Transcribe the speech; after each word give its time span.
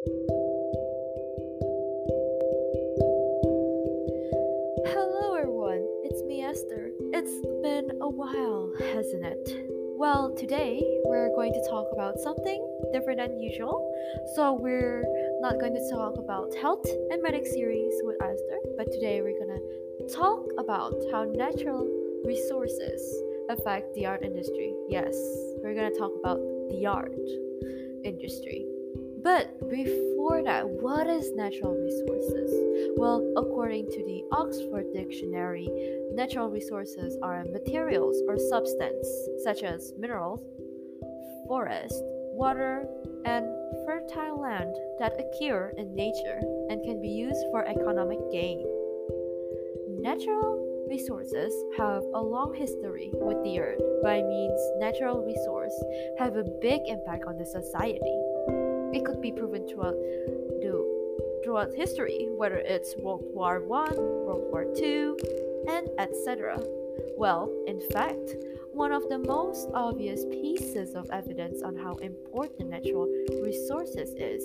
Hello, 0.00 0.16
everyone. 5.34 5.84
It's 6.04 6.22
me, 6.22 6.40
Esther. 6.42 6.90
It's 7.12 7.44
been 7.60 7.98
a 8.00 8.08
while, 8.08 8.72
hasn't 8.78 9.26
it? 9.26 9.68
Well, 9.98 10.34
today 10.34 10.80
we're 11.04 11.28
going 11.34 11.52
to 11.52 11.60
talk 11.68 11.88
about 11.92 12.18
something 12.18 12.66
different 12.94 13.18
than 13.18 13.42
usual. 13.42 13.92
So, 14.36 14.54
we're 14.54 15.04
not 15.42 15.60
going 15.60 15.74
to 15.74 15.90
talk 15.90 16.16
about 16.16 16.54
health 16.54 16.86
and 17.10 17.22
medic 17.22 17.46
series 17.46 17.92
with 18.02 18.16
Esther, 18.22 18.58
but 18.78 18.90
today 18.90 19.20
we're 19.20 19.38
going 19.38 19.60
to 19.60 20.14
talk 20.14 20.46
about 20.56 20.94
how 21.12 21.24
natural 21.24 21.86
resources 22.24 23.02
affect 23.50 23.92
the 23.94 24.06
art 24.06 24.22
industry. 24.22 24.72
Yes, 24.88 25.14
we're 25.62 25.74
going 25.74 25.92
to 25.92 25.98
talk 25.98 26.12
about 26.18 26.40
the 26.70 26.86
art 26.86 27.12
industry. 28.02 28.69
But 29.22 29.68
before 29.68 30.42
that, 30.44 30.66
what 30.66 31.06
is 31.06 31.32
natural 31.34 31.74
resources? 31.74 32.52
Well, 32.96 33.20
according 33.36 33.86
to 33.90 34.04
the 34.04 34.24
Oxford 34.32 34.86
Dictionary, 34.94 35.68
natural 36.12 36.48
resources 36.48 37.18
are 37.22 37.44
materials 37.44 38.16
or 38.26 38.38
substance 38.38 39.06
such 39.44 39.62
as 39.62 39.92
minerals, 39.98 40.40
forest, 41.46 42.00
water, 42.32 42.86
and 43.26 43.44
fertile 43.84 44.40
land 44.40 44.74
that 44.98 45.12
occur 45.20 45.74
in 45.76 45.94
nature 45.94 46.40
and 46.70 46.82
can 46.84 47.02
be 47.02 47.08
used 47.08 47.44
for 47.50 47.66
economic 47.66 48.18
gain. 48.32 48.64
Natural 50.00 50.86
resources 50.88 51.52
have 51.76 52.02
a 52.14 52.22
long 52.22 52.54
history 52.54 53.10
with 53.14 53.42
the 53.44 53.60
earth 53.60 53.82
by 54.02 54.22
means 54.22 54.60
natural 54.78 55.22
resources 55.24 55.84
have 56.18 56.36
a 56.36 56.44
big 56.60 56.80
impact 56.88 57.24
on 57.26 57.36
the 57.36 57.46
society. 57.46 58.29
It 58.92 59.04
could 59.04 59.20
be 59.20 59.32
proven 59.32 59.66
throughout 59.68 59.94
the 60.62 61.40
throughout 61.44 61.74
history, 61.74 62.28
whether 62.36 62.56
it's 62.56 62.94
World 62.96 63.24
War 63.32 63.60
One, 63.60 63.96
World 63.96 64.44
War 64.50 64.66
Two, 64.74 65.16
and 65.68 65.88
etc. 65.98 66.58
Well, 67.16 67.50
in 67.66 67.80
fact, 67.92 68.36
one 68.72 68.92
of 68.92 69.08
the 69.08 69.18
most 69.18 69.68
obvious 69.74 70.24
pieces 70.24 70.94
of 70.94 71.10
evidence 71.10 71.62
on 71.62 71.76
how 71.76 71.96
important 71.96 72.70
natural 72.70 73.06
resources 73.42 74.14
is 74.16 74.42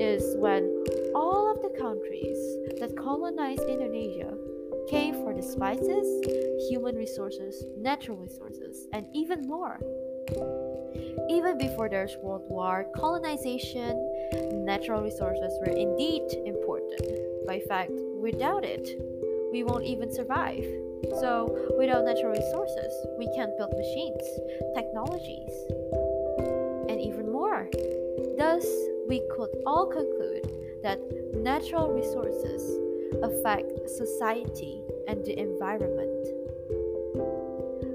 is 0.00 0.36
when 0.36 0.84
all 1.14 1.50
of 1.50 1.62
the 1.62 1.78
countries 1.78 2.38
that 2.80 2.96
colonized 2.96 3.62
Indonesia 3.62 4.36
came 4.88 5.14
for 5.14 5.34
the 5.34 5.42
spices, 5.42 6.06
human 6.68 6.96
resources, 6.96 7.64
natural 7.76 8.16
resources, 8.16 8.88
and 8.92 9.06
even 9.14 9.46
more. 9.46 9.78
Even 11.42 11.58
before 11.58 11.88
there's 11.88 12.16
World 12.18 12.44
War, 12.46 12.86
colonization, 12.94 13.98
natural 14.64 15.02
resources 15.02 15.58
were 15.58 15.74
indeed 15.74 16.22
important. 16.46 17.02
By 17.48 17.58
fact, 17.58 17.90
without 18.22 18.64
it, 18.64 18.86
we 19.50 19.64
won't 19.64 19.84
even 19.84 20.12
survive. 20.12 20.62
So, 21.18 21.50
without 21.76 22.04
natural 22.04 22.30
resources, 22.30 22.94
we 23.18 23.26
can't 23.34 23.50
build 23.58 23.72
machines, 23.74 24.22
technologies, 24.76 25.50
and 26.88 27.00
even 27.00 27.32
more. 27.32 27.68
Thus, 28.38 28.64
we 29.08 29.20
could 29.34 29.50
all 29.66 29.86
conclude 29.86 30.46
that 30.84 31.00
natural 31.34 31.92
resources 31.92 32.62
affect 33.20 33.90
society 33.90 34.80
and 35.08 35.24
the 35.24 35.36
environment. 35.36 36.22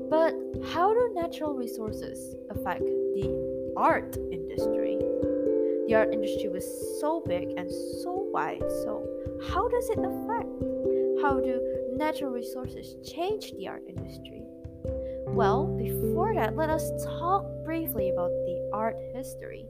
But 0.10 0.36
how 0.68 0.94
do 0.94 1.14
natural 1.16 1.56
resources 1.56 2.36
affect 2.50 2.84
the 3.22 3.74
art 3.76 4.16
industry? 4.32 4.98
The 5.88 5.96
art 5.96 6.14
industry 6.14 6.50
was 6.50 6.66
so 7.00 7.22
big 7.26 7.50
and 7.58 7.70
so 8.04 8.28
wide, 8.32 8.64
so 8.84 9.08
how 9.50 9.68
does 9.68 9.90
it 9.90 10.00
affect? 10.00 10.50
How 11.22 11.40
do 11.40 11.94
natural 11.96 12.32
resources 12.32 12.96
change 13.04 13.54
the 13.54 13.68
art 13.68 13.84
industry? 13.88 14.44
Well, 15.28 15.66
before 15.78 16.34
that, 16.36 16.56
let 16.56 16.70
us 16.70 16.92
talk 17.20 17.46
briefly 17.64 18.10
about 18.10 18.30
the 18.30 18.70
art 18.74 18.98
history. 19.14 19.66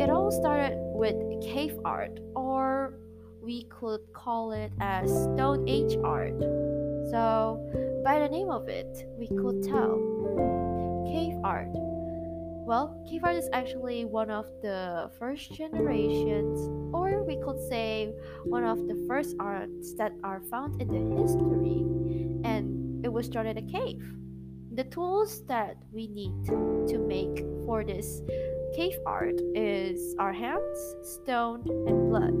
It 0.00 0.10
all 0.10 0.30
started 0.30 0.76
with 0.94 1.16
cave 1.42 1.78
art, 1.84 2.18
or 2.34 2.94
we 3.42 3.64
could 3.64 4.00
call 4.12 4.52
it 4.52 4.72
as 4.80 5.10
Stone 5.10 5.68
Age 5.68 5.96
art. 6.04 6.38
So, 7.10 7.60
by 8.04 8.18
the 8.18 8.28
name 8.28 8.50
of 8.50 8.68
it, 8.68 9.06
we 9.18 9.28
could 9.28 9.62
tell 9.62 9.98
cave 11.06 11.36
art. 11.44 11.72
Well, 12.64 13.04
cave 13.10 13.24
art 13.24 13.36
is 13.36 13.48
actually 13.52 14.04
one 14.04 14.30
of 14.30 14.46
the 14.62 15.10
first 15.18 15.52
generations, 15.52 16.60
or 16.94 17.24
we 17.24 17.36
could 17.36 17.58
say 17.68 18.14
one 18.44 18.64
of 18.64 18.86
the 18.86 19.04
first 19.08 19.34
arts 19.40 19.94
that 19.98 20.12
are 20.22 20.40
found 20.48 20.80
in 20.80 20.86
the 20.88 21.22
history, 21.22 21.82
and 22.44 23.04
it 23.04 23.12
was 23.12 23.28
done 23.28 23.46
in 23.46 23.58
a 23.58 23.62
cave. 23.62 24.02
The 24.74 24.84
tools 24.84 25.44
that 25.46 25.76
we 25.92 26.06
need 26.06 26.32
to 26.46 26.98
make 26.98 27.44
for 27.66 27.84
this 27.84 28.22
cave 28.74 28.98
art 29.04 29.40
is 29.54 30.14
our 30.18 30.32
hands, 30.32 30.78
stone, 31.02 31.66
and 31.66 32.08
blood. 32.08 32.32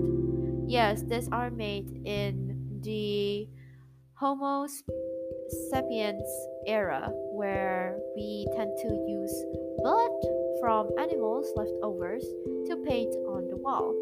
Yes, 0.70 1.02
these 1.02 1.28
are 1.32 1.50
made 1.50 2.00
in 2.06 2.80
the 2.80 3.48
Homo 4.14 4.66
sapiens 5.70 6.28
era 6.66 7.10
where 7.32 7.98
we 8.14 8.46
tend 8.56 8.70
to 8.82 8.88
use 9.08 9.44
blood 9.78 10.10
from 10.60 10.90
animals 10.98 11.52
leftovers 11.56 12.24
to 12.68 12.76
paint 12.86 13.14
on 13.26 13.48
the 13.48 13.56
wall. 13.56 13.94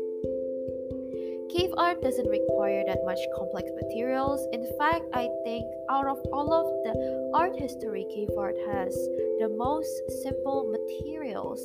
Cave 1.51 1.75
art 1.77 2.01
doesn't 2.01 2.29
require 2.29 2.85
that 2.87 3.05
much 3.05 3.19
complex 3.37 3.71
materials. 3.83 4.47
In 4.53 4.65
fact, 4.79 5.05
I 5.13 5.29
think 5.45 5.65
out 5.91 6.07
of 6.07 6.19
all 6.33 6.53
of 6.53 6.67
the 6.85 7.31
art 7.35 7.57
history, 7.57 8.07
cave 8.15 8.31
art 8.39 8.57
has 8.73 8.95
the 9.41 9.49
most 9.59 9.91
simple 10.23 10.71
materials 10.71 11.61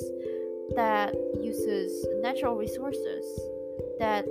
that 0.75 1.13
uses 1.39 2.07
natural 2.21 2.55
resources 2.55 3.25
that 3.99 4.25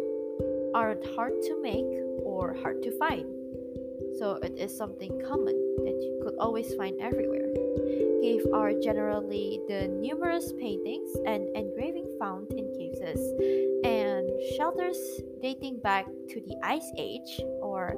aren't 0.74 1.06
hard 1.14 1.40
to 1.42 1.62
make 1.62 1.86
or 2.24 2.54
hard 2.60 2.82
to 2.82 2.90
find. 2.98 3.33
So 4.18 4.38
it 4.42 4.58
is 4.58 4.76
something 4.76 5.10
common 5.26 5.56
that 5.84 5.98
you 6.00 6.20
could 6.22 6.36
always 6.38 6.74
find 6.74 7.00
everywhere. 7.00 7.52
Cave 8.22 8.46
are 8.54 8.72
generally 8.80 9.60
the 9.68 9.88
numerous 9.88 10.52
paintings 10.58 11.10
and 11.26 11.48
engraving 11.56 12.08
found 12.18 12.50
in 12.52 12.72
caves 12.72 13.00
and 13.84 14.30
shelters 14.56 14.98
dating 15.42 15.78
back 15.80 16.06
to 16.30 16.40
the 16.40 16.56
Ice 16.62 16.90
Age 16.96 17.40
or 17.60 17.94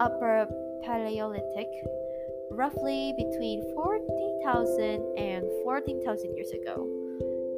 Upper 0.00 0.48
Paleolithic, 0.84 1.68
roughly 2.50 3.14
between 3.16 3.62
40,000 3.74 5.14
and 5.16 5.44
14,000 5.62 6.34
years 6.34 6.50
ago. 6.50 6.88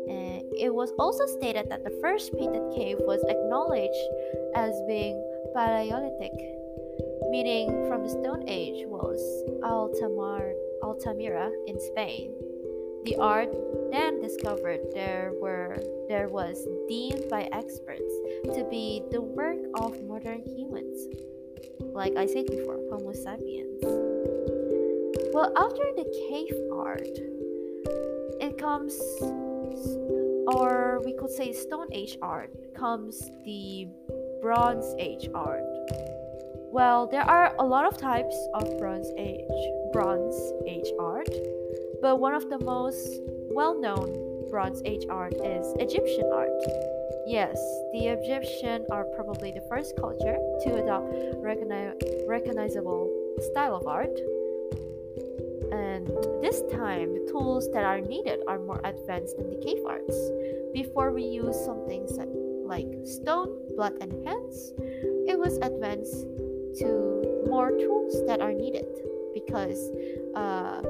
And 0.09 0.43
it 0.59 0.75
was 0.75 0.93
also 0.99 1.27
stated 1.27 1.71
that 1.71 1.83
the 1.83 1.97
first 2.03 2.33
painted 2.37 2.75
cave 2.75 2.99
was 3.01 3.25
acknowledged 3.29 4.05
as 4.55 4.75
being 4.87 5.17
Paleolithic, 5.55 6.33
meaning 7.31 7.87
from 7.89 8.03
the 8.03 8.09
Stone 8.09 8.45
Age 8.49 8.87
was 8.87 9.21
Altamar, 9.63 10.53
Altamira 10.83 11.51
in 11.67 11.79
Spain. 11.81 12.33
The 13.05 13.17
art 13.17 13.51
then 13.91 14.21
discovered 14.21 14.81
there 14.93 15.33
were 15.41 15.79
there 16.09 16.29
was 16.29 16.67
deemed 16.89 17.29
by 17.31 17.49
experts 17.53 18.13
to 18.55 18.67
be 18.71 19.03
the 19.11 19.21
work 19.21 19.59
of 19.75 20.03
modern 20.03 20.43
humans. 20.43 21.07
Like 21.81 22.17
I 22.17 22.27
said 22.27 22.47
before, 22.47 22.79
Homo 22.91 23.13
sapiens. 23.13 23.83
Well, 25.33 25.53
after 25.57 25.85
the 25.95 26.07
cave 26.29 26.57
art, 26.73 27.19
it 28.41 28.59
comes 28.59 28.99
or 30.47 31.01
we 31.05 31.13
could 31.13 31.31
say 31.31 31.53
Stone 31.53 31.89
Age 31.93 32.19
art 32.23 32.51
comes 32.75 33.31
the 33.45 33.89
Bronze 34.41 34.95
Age 34.99 35.29
art. 35.35 35.65
Well, 36.77 37.07
there 37.07 37.23
are 37.23 37.55
a 37.59 37.65
lot 37.65 37.87
of 37.87 37.97
types 37.97 38.37
of 38.53 38.77
Bronze 38.77 39.11
Age 39.17 39.49
Bronze 39.95 40.37
Age 40.67 40.93
art, 41.01 41.31
but 42.03 42.21
one 42.21 42.35
of 42.35 42.51
the 42.51 42.59
most 42.59 43.23
well-known 43.49 44.51
Bronze 44.51 44.83
Age 44.85 45.07
art 45.09 45.33
is 45.33 45.73
Egyptian 45.79 46.31
art. 46.35 46.53
Yes, 47.27 47.57
the 47.95 48.09
Egyptian 48.09 48.85
are 48.93 49.05
probably 49.17 49.53
the 49.53 49.65
first 49.71 49.97
culture 49.97 50.37
to 50.65 50.75
adopt 50.77 51.09
recogni- 51.41 51.97
recognizable 52.29 53.09
style 53.41 53.77
of 53.77 53.87
art 53.87 54.13
and 55.73 56.07
this 56.43 56.61
time, 56.71 57.15
the 57.15 57.27
tools 57.33 57.73
that 57.73 57.85
are 57.85 58.03
needed 58.03 58.41
are 58.47 58.59
more 58.59 58.83
advanced 58.85 59.39
than 59.39 59.49
the 59.49 59.65
cave 59.65 59.81
arts. 59.89 60.31
Before 60.75 61.11
we 61.11 61.23
use 61.23 61.57
something 61.65 62.07
like 62.69 62.87
stone, 63.07 63.57
blood, 63.75 63.95
and 64.03 64.13
hands, 64.29 64.75
it 65.27 65.39
was 65.39 65.57
advanced 65.57 66.27
to 66.79 67.45
more 67.49 67.71
tools 67.71 68.25
that 68.27 68.41
are 68.41 68.53
needed 68.53 68.87
because 69.35 69.91
uh, 70.35 70.83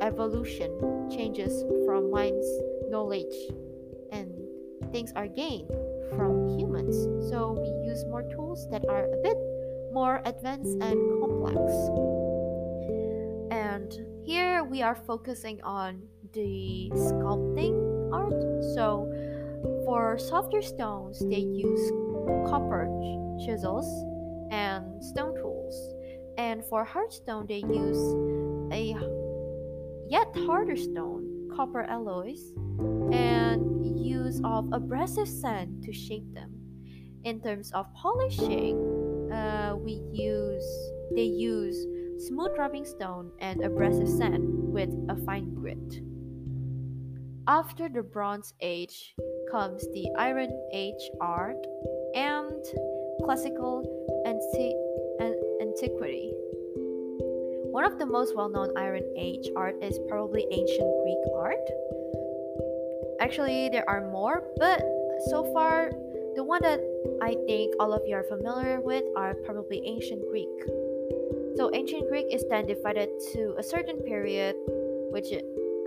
evolution 0.00 0.70
changes 1.10 1.64
from 1.84 2.10
mind's 2.10 2.48
knowledge 2.88 3.34
and 4.12 4.30
things 4.92 5.12
are 5.16 5.26
gained 5.26 5.70
from 6.16 6.48
humans. 6.58 6.96
So 7.30 7.52
we 7.52 7.68
use 7.86 8.04
more 8.06 8.22
tools 8.22 8.68
that 8.70 8.84
are 8.88 9.04
a 9.04 9.22
bit 9.22 9.36
more 9.92 10.22
advanced 10.24 10.76
and 10.80 10.98
complex. 11.20 11.60
And 13.50 13.92
here 14.24 14.64
we 14.64 14.82
are 14.82 14.94
focusing 14.94 15.60
on 15.62 16.02
the 16.32 16.90
sculpting 16.94 18.12
art. 18.12 18.40
So 18.74 19.10
for 19.84 20.18
softer 20.18 20.62
stones, 20.62 21.20
they 21.28 21.40
use 21.40 21.90
copper 22.48 22.86
chisels 23.44 23.86
and 24.50 25.02
stone 25.04 25.34
tools. 25.34 25.94
And 26.36 26.64
for 26.64 26.84
hard 26.84 27.12
stone, 27.12 27.46
they 27.46 27.64
use 27.66 27.98
a 28.72 28.94
yet 30.08 30.28
harder 30.46 30.76
stone, 30.76 31.50
copper 31.54 31.82
alloys, 31.82 32.52
and 33.12 33.78
use 33.98 34.40
of 34.44 34.72
abrasive 34.72 35.28
sand 35.28 35.82
to 35.84 35.92
shape 35.92 36.32
them. 36.34 36.50
In 37.24 37.40
terms 37.40 37.72
of 37.72 37.86
polishing, 37.94 39.30
uh, 39.32 39.76
we 39.76 40.02
use 40.12 40.68
they 41.14 41.24
use 41.24 41.76
smooth 42.26 42.52
rubbing 42.58 42.84
stone 42.84 43.30
and 43.40 43.64
abrasive 43.64 44.08
sand 44.08 44.44
with 44.72 44.90
a 45.08 45.16
fine 45.24 45.54
grit. 45.54 46.00
After 47.46 47.88
the 47.88 48.02
Bronze 48.02 48.52
Age 48.60 49.14
comes 49.50 49.82
the 49.92 50.06
Iron 50.18 50.52
Age 50.72 51.10
art 51.20 51.66
and 52.14 52.62
classical 53.24 53.82
anti- 54.54 54.74
antiquity. 55.60 56.32
One 57.70 57.84
of 57.84 57.98
the 57.98 58.06
most 58.06 58.34
well 58.34 58.48
known 58.48 58.76
Iron 58.76 59.04
Age 59.16 59.48
art 59.56 59.76
is 59.82 59.98
probably 60.08 60.46
ancient 60.50 60.88
Greek 61.02 61.18
art. 61.34 61.66
Actually, 63.20 63.68
there 63.68 63.88
are 63.88 64.10
more, 64.10 64.44
but 64.58 64.80
so 65.28 65.44
far, 65.52 65.90
the 66.36 66.44
one 66.44 66.62
that 66.62 66.80
I 67.20 67.36
think 67.46 67.74
all 67.80 67.92
of 67.92 68.02
you 68.06 68.14
are 68.14 68.24
familiar 68.24 68.80
with 68.80 69.04
are 69.16 69.34
probably 69.44 69.82
ancient 69.84 70.22
Greek. 70.30 70.48
So, 71.56 71.70
ancient 71.74 72.08
Greek 72.08 72.26
is 72.30 72.44
then 72.48 72.66
divided 72.66 73.08
to 73.32 73.54
a 73.58 73.62
certain 73.62 73.98
period, 73.98 74.54
which 75.10 75.32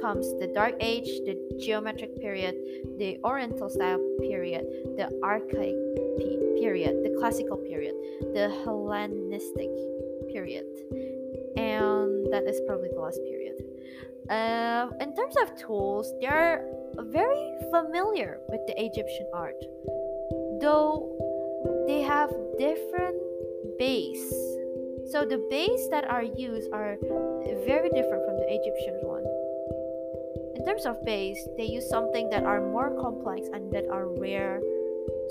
comes 0.02 0.26
the 0.40 0.48
Dark 0.48 0.76
Age, 0.80 1.08
the 1.26 1.38
Geometric 1.60 2.20
period, 2.20 2.56
the 2.98 3.20
Oriental 3.24 3.70
style 3.70 4.02
period, 4.20 4.66
the 4.98 5.10
Archaic 5.24 5.76
period, 6.60 7.04
the 7.04 7.16
Classical 7.20 7.58
period, 7.58 7.96
the 8.34 8.50
Hellenistic 8.64 9.70
period, 10.34 10.66
and 11.56 12.32
that 12.34 12.44
is 12.48 12.60
probably 12.68 12.90
the 12.94 13.00
last 13.00 13.22
period. 13.24 13.58
Uh, 14.30 14.90
in 15.02 15.16
terms 15.16 15.36
of 15.42 15.56
tools, 15.58 16.14
they're 16.22 16.66
very 17.12 17.52
familiar 17.70 18.40
with 18.50 18.62
the 18.68 18.76
Egyptian 18.82 19.28
art, 19.34 19.60
though 20.62 21.12
they 21.88 22.02
have 22.02 22.30
different 22.58 23.18
base. 23.78 24.32
So 25.12 25.26
the 25.26 25.46
base 25.50 25.88
that 25.90 26.06
are 26.06 26.24
used 26.24 26.72
are 26.72 26.96
very 27.66 27.90
different 27.90 28.24
from 28.26 28.38
the 28.38 28.48
Egyptian 28.48 29.02
terms 30.72 30.86
of 30.86 31.04
base, 31.04 31.46
they 31.58 31.66
use 31.66 31.90
something 31.90 32.30
that 32.30 32.44
are 32.46 32.62
more 32.62 32.92
complex 33.02 33.50
and 33.52 33.70
that 33.74 33.86
are 33.92 34.08
rare 34.08 34.62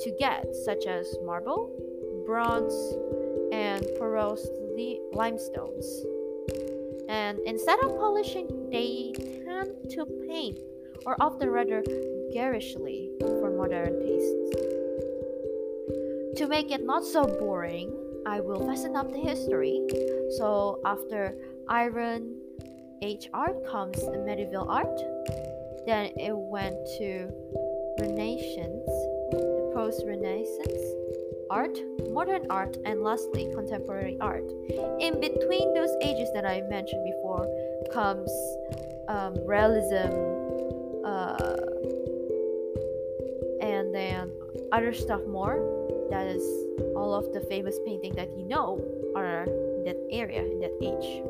to 0.01 0.11
get, 0.19 0.45
such 0.55 0.85
as 0.85 1.17
marble, 1.25 1.73
bronze, 2.27 2.75
and 3.51 3.87
porous 3.99 4.47
limestones. 5.15 6.05
And 7.09 7.39
instead 7.47 7.79
of 7.81 7.97
polishing, 7.97 8.69
they 8.71 9.13
tend 9.17 9.91
to 9.93 10.05
paint, 10.29 10.59
or 11.07 11.17
often 11.21 11.49
rather 11.49 11.83
garishly 12.35 13.11
for 13.21 13.51
modern 13.51 13.99
tastes. 13.99 14.35
To 16.37 16.47
make 16.49 16.71
it 16.71 16.85
not 16.85 17.03
so 17.03 17.25
boring, 17.25 17.91
I 18.27 18.41
will 18.41 18.67
fasten 18.67 18.95
up 18.95 19.11
the 19.11 19.19
history. 19.19 19.81
So 20.37 20.81
after 20.85 21.35
Iron 21.69 22.37
Age 23.03 23.31
art 23.33 23.67
comes 23.67 23.97
the 24.05 24.19
medieval 24.19 24.69
art, 24.69 25.01
then 25.87 26.11
it 26.17 26.37
went 26.37 26.77
to 26.99 27.31
Renaissance, 27.99 28.87
the 29.33 29.73
post 29.75 30.03
Renaissance 30.07 31.01
art, 31.51 31.77
modern 32.11 32.47
art, 32.49 32.77
and 32.85 33.03
lastly, 33.03 33.51
contemporary 33.55 34.17
art. 34.21 34.49
In 35.01 35.21
between 35.21 35.75
those 35.75 35.91
ages 36.01 36.31
that 36.33 36.47
I 36.47 36.63
mentioned 36.63 37.05
before 37.05 37.47
comes 37.93 38.31
um, 39.09 39.35
realism, 39.45 40.15
uh, 41.05 41.57
and 43.61 43.95
then 43.95 44.31
other 44.73 44.95
stuff 44.95 45.21
more. 45.27 45.77
That 46.11 46.27
is 46.27 46.43
all 46.97 47.15
of 47.15 47.33
the 47.33 47.41
famous 47.43 47.79
painting 47.87 48.15
that 48.15 48.31
you 48.37 48.45
know 48.45 48.81
are 49.15 49.45
in 49.45 49.85
that 49.85 49.99
area, 50.11 50.43
in 50.43 50.61
that 50.61 50.75
age. 50.81 51.23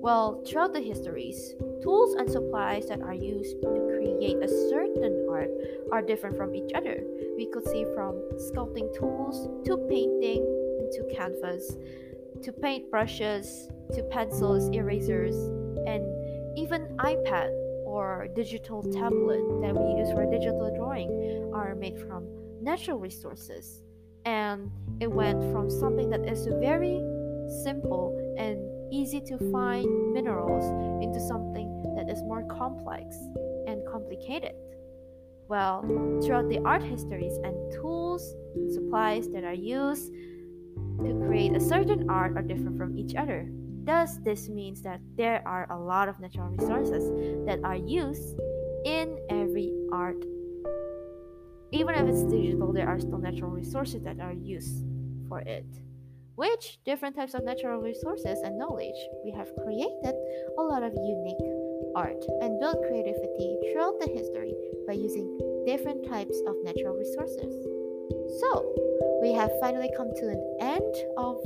Well, 0.00 0.42
throughout 0.46 0.72
the 0.72 0.80
histories, 0.80 1.54
tools 1.84 2.14
and 2.14 2.28
supplies 2.28 2.88
that 2.88 3.00
are 3.02 3.14
used 3.14 3.60
to 3.62 3.68
create 3.92 4.42
a 4.42 4.48
certain 4.70 5.26
art 5.30 5.50
are 5.92 6.02
different 6.02 6.36
from 6.36 6.54
each 6.54 6.72
other. 6.74 7.04
We 7.36 7.46
could 7.52 7.68
see 7.68 7.84
from 7.94 8.14
sculpting 8.36 8.96
tools 8.98 9.46
to 9.66 9.76
painting 9.88 10.42
to 10.92 11.14
canvas 11.14 11.76
to 12.42 12.52
paint 12.52 12.90
brushes 12.90 13.68
to 13.94 14.02
pencils, 14.04 14.68
erasers, 14.70 15.34
and 15.86 16.04
even 16.58 16.94
iPad 16.98 17.50
or 17.86 18.28
digital 18.34 18.82
tablet 18.82 19.40
that 19.62 19.74
we 19.74 20.00
use 20.00 20.10
for 20.12 20.28
digital 20.30 20.72
drawing 20.74 21.52
are 21.54 21.74
made 21.74 21.98
from 21.98 22.26
natural 22.62 22.98
resources. 22.98 23.82
And 24.24 24.70
it 25.00 25.10
went 25.10 25.40
from 25.52 25.70
something 25.70 26.10
that 26.10 26.26
is 26.26 26.46
very 26.60 27.00
simple 27.62 28.16
and 28.38 28.58
easy 28.94 29.20
to 29.20 29.36
find 29.50 30.12
minerals 30.12 30.64
into 31.02 31.18
something 31.18 31.68
that 31.96 32.08
is 32.08 32.22
more 32.22 32.44
complex 32.44 33.16
and 33.66 33.82
complicated. 33.90 34.54
Well, 35.48 35.82
throughout 36.22 36.48
the 36.48 36.60
art 36.64 36.82
histories 36.82 37.36
and 37.42 37.54
tools 37.72 38.34
and 38.54 38.72
supplies 38.72 39.28
that 39.30 39.42
are 39.42 39.54
used 39.54 40.12
to 41.04 41.24
create 41.26 41.56
a 41.56 41.60
certain 41.60 42.08
art 42.08 42.36
are 42.36 42.42
different 42.42 42.78
from 42.78 42.96
each 42.96 43.16
other. 43.16 43.48
Thus, 43.82 44.16
this 44.18 44.48
means 44.48 44.80
that 44.82 45.00
there 45.16 45.42
are 45.46 45.66
a 45.70 45.78
lot 45.78 46.08
of 46.08 46.20
natural 46.20 46.48
resources 46.48 47.10
that 47.46 47.62
are 47.64 47.76
used 47.76 48.38
in 48.86 49.18
every 49.28 49.72
art. 49.92 50.24
Even 51.72 51.94
if 51.96 52.06
it's 52.06 52.22
digital, 52.22 52.72
there 52.72 52.88
are 52.88 53.00
still 53.00 53.18
natural 53.18 53.50
resources 53.50 54.02
that 54.04 54.20
are 54.20 54.32
used 54.32 54.86
for 55.28 55.40
it 55.40 55.66
which 56.36 56.78
different 56.84 57.16
types 57.16 57.34
of 57.34 57.44
natural 57.44 57.80
resources 57.80 58.40
and 58.44 58.58
knowledge 58.58 58.98
we 59.24 59.30
have 59.30 59.48
created 59.62 60.14
a 60.58 60.62
lot 60.62 60.82
of 60.82 60.92
unique 60.94 61.46
art 61.94 62.22
and 62.40 62.58
built 62.60 62.82
creativity 62.82 63.56
throughout 63.72 63.98
the 64.00 64.08
history 64.08 64.54
by 64.86 64.92
using 64.92 65.26
different 65.66 66.04
types 66.08 66.36
of 66.46 66.56
natural 66.64 66.94
resources. 66.94 67.52
So, 68.40 68.74
we 69.22 69.32
have 69.32 69.50
finally 69.60 69.90
come 69.96 70.10
to 70.14 70.28
an 70.28 70.56
end 70.60 70.94
of 71.16 71.40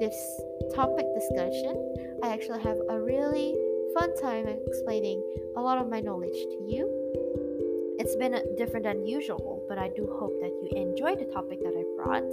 this 0.00 0.40
topic 0.74 1.06
discussion. 1.14 1.74
I 2.22 2.32
actually 2.32 2.62
have 2.62 2.78
a 2.90 3.00
really 3.00 3.54
fun 3.94 4.14
time 4.20 4.46
explaining 4.66 5.22
a 5.56 5.60
lot 5.60 5.78
of 5.78 5.88
my 5.88 6.00
knowledge 6.00 6.36
to 6.36 6.58
you. 6.68 6.86
It's 7.98 8.14
been 8.16 8.38
different 8.56 8.84
than 8.84 9.06
usual, 9.06 9.57
but 9.68 9.78
I 9.78 9.88
do 9.88 10.08
hope 10.18 10.40
that 10.40 10.52
you 10.62 10.68
enjoyed 10.74 11.18
the 11.18 11.26
topic 11.26 11.60
that 11.62 11.74
I 11.76 11.84
brought. 11.96 12.30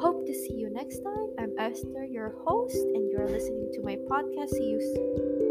Hope 0.00 0.26
to 0.26 0.34
see 0.34 0.54
you 0.54 0.68
next 0.70 0.98
time. 0.98 1.30
I'm 1.38 1.52
Esther, 1.58 2.04
your 2.04 2.34
host, 2.44 2.76
and 2.76 3.10
you're 3.10 3.28
listening 3.28 3.70
to 3.74 3.82
my 3.82 3.96
podcast. 3.96 4.50
See 4.50 4.70
you 4.70 5.45